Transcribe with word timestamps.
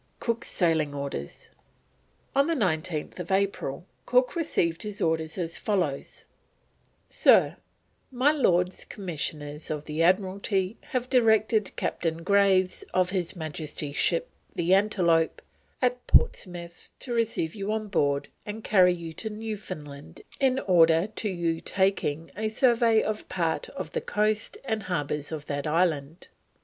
COOK'S 0.19 0.47
SAILING 0.47 0.95
ORDERS. 0.95 1.49
On 2.35 2.47
19th 2.47 3.29
April 3.29 3.85
Cook 4.07 4.35
received 4.35 4.81
his 4.81 4.99
orders 4.99 5.37
as 5.37 5.59
follows: 5.59 6.25
Sir, 7.07 7.57
My 8.11 8.31
Lords 8.31 8.83
Commissioners 8.83 9.69
of 9.69 9.85
the 9.85 10.01
Admiralty, 10.01 10.75
having 10.85 11.07
directed 11.11 11.75
Captain 11.75 12.23
Graves, 12.23 12.81
of 12.95 13.11
His 13.11 13.35
Majesty's 13.35 13.95
Ship, 13.95 14.27
the 14.55 14.73
Antelope, 14.73 15.39
at 15.83 16.07
Portsmouth, 16.07 16.89
to 16.97 17.13
receive 17.13 17.53
you 17.53 17.71
on 17.71 17.87
board 17.87 18.27
and 18.43 18.63
carry 18.63 18.95
you 18.95 19.13
to 19.13 19.29
Newfoundland 19.29 20.21
in 20.39 20.57
order 20.57 21.09
to 21.17 21.29
your 21.29 21.61
taking 21.61 22.31
a 22.35 22.49
Survey 22.49 23.03
of 23.03 23.29
Part 23.29 23.69
of 23.69 23.91
the 23.91 24.01
Coast 24.01 24.57
and 24.65 24.81
Harbours 24.81 25.31
of 25.31 25.45
that 25.45 25.67
Island. 25.67 26.29